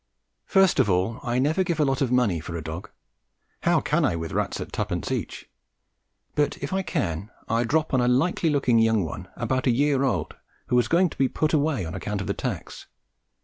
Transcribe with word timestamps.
First 0.47 0.79
of 0.79 0.89
all, 0.89 1.19
I 1.21 1.37
never 1.37 1.63
give 1.63 1.79
a 1.79 1.85
lot 1.85 2.01
of 2.01 2.11
money 2.11 2.39
for 2.39 2.57
a 2.57 2.63
dog 2.63 2.89
how 3.61 3.81
can 3.81 4.03
I 4.03 4.15
with 4.15 4.31
rats 4.31 4.59
at 4.59 4.73
twopence 4.73 5.11
each? 5.11 5.47
but, 6.33 6.57
if 6.57 6.73
I 6.73 6.81
can, 6.81 7.29
I 7.47 7.65
drop 7.65 7.93
on 7.93 8.01
a 8.01 8.07
likely 8.07 8.49
looking 8.49 8.79
young 8.79 9.05
one 9.05 9.27
about 9.35 9.67
a 9.67 9.71
year 9.71 10.01
old 10.01 10.35
who 10.69 10.75
was 10.75 10.87
going 10.87 11.11
to 11.11 11.17
be 11.19 11.27
"put 11.29 11.53
away" 11.53 11.85
on 11.85 11.93
account 11.93 12.19
of 12.19 12.25
the 12.25 12.33
tax. 12.33 12.87